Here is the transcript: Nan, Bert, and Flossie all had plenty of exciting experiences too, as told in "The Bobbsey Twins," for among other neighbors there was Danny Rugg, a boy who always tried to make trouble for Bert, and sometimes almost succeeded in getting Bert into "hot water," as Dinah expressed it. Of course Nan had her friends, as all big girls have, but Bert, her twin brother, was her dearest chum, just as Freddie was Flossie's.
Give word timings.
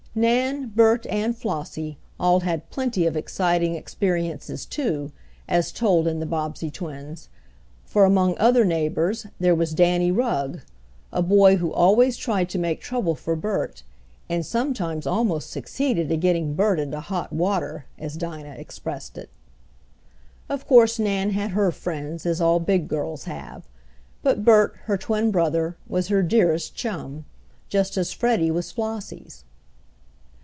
Nan, 0.13 0.67
Bert, 0.75 1.05
and 1.07 1.37
Flossie 1.37 1.97
all 2.19 2.41
had 2.41 2.69
plenty 2.69 3.05
of 3.05 3.15
exciting 3.15 3.75
experiences 3.75 4.65
too, 4.65 5.13
as 5.47 5.71
told 5.71 6.05
in 6.05 6.19
"The 6.19 6.25
Bobbsey 6.25 6.69
Twins," 6.69 7.29
for 7.85 8.03
among 8.03 8.37
other 8.37 8.65
neighbors 8.65 9.27
there 9.39 9.55
was 9.55 9.73
Danny 9.73 10.11
Rugg, 10.11 10.63
a 11.13 11.21
boy 11.21 11.55
who 11.55 11.71
always 11.71 12.17
tried 12.17 12.49
to 12.49 12.59
make 12.59 12.81
trouble 12.81 13.15
for 13.15 13.37
Bert, 13.37 13.83
and 14.27 14.45
sometimes 14.45 15.07
almost 15.07 15.49
succeeded 15.49 16.11
in 16.11 16.19
getting 16.19 16.55
Bert 16.55 16.77
into 16.77 16.99
"hot 16.99 17.31
water," 17.31 17.85
as 17.97 18.17
Dinah 18.17 18.55
expressed 18.57 19.17
it. 19.17 19.29
Of 20.49 20.67
course 20.67 20.99
Nan 20.99 21.29
had 21.29 21.51
her 21.51 21.71
friends, 21.71 22.25
as 22.25 22.41
all 22.41 22.59
big 22.59 22.89
girls 22.89 23.23
have, 23.23 23.63
but 24.23 24.43
Bert, 24.43 24.75
her 24.87 24.97
twin 24.97 25.31
brother, 25.31 25.77
was 25.87 26.09
her 26.09 26.21
dearest 26.21 26.75
chum, 26.75 27.23
just 27.69 27.95
as 27.95 28.11
Freddie 28.11 28.51
was 28.51 28.73
Flossie's. 28.73 29.45